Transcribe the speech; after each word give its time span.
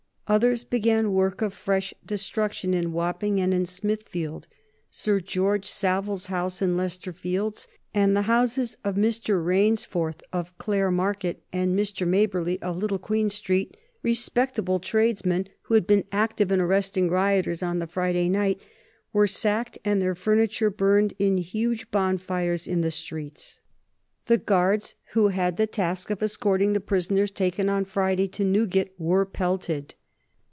Others 0.27 0.63
began 0.63 1.11
work 1.11 1.41
of 1.41 1.53
fresh 1.53 1.93
destruction 2.05 2.73
in 2.73 2.93
Wapping 2.93 3.41
and 3.41 3.53
in 3.53 3.65
Smithfield. 3.65 4.47
Sir 4.89 5.19
George 5.19 5.67
Savile's 5.67 6.27
house 6.27 6.61
in 6.61 6.77
Leicester 6.77 7.11
Fields, 7.11 7.67
and 7.93 8.15
the 8.15 8.21
houses 8.21 8.77
of 8.85 8.95
Mr. 8.95 9.43
Rainsforth 9.45 10.21
of 10.31 10.57
Clare 10.57 10.89
Market, 10.89 11.43
and 11.51 11.77
Mr. 11.77 12.07
Maberly 12.07 12.57
of 12.61 12.77
Little 12.77 12.97
Queen 12.97 13.29
Street, 13.29 13.75
respectable 14.03 14.79
tradesmen 14.79 15.49
who 15.63 15.73
had 15.73 15.85
been 15.85 16.05
active 16.13 16.49
in 16.49 16.61
arresting 16.61 17.09
rioters 17.09 17.61
on 17.61 17.79
the 17.79 17.85
Friday 17.85 18.29
night, 18.29 18.61
were 19.11 19.27
sacked 19.27 19.79
and 19.83 20.01
their 20.01 20.15
furniture 20.15 20.69
burned 20.69 21.13
in 21.19 21.39
huge 21.39 21.91
bonfires 21.91 22.69
in 22.69 22.79
the 22.79 22.89
streets. 22.91 23.59
The 24.27 24.37
Guards 24.37 24.95
who 25.11 25.27
had 25.27 25.57
the 25.57 25.67
task 25.67 26.09
of 26.09 26.23
escorting 26.23 26.71
the 26.71 26.79
prisoners 26.79 27.31
taken 27.31 27.67
on 27.67 27.83
Friday 27.83 28.29
to 28.29 28.45
Newgate 28.45 28.93
were 28.97 29.25
pelted. 29.25 29.93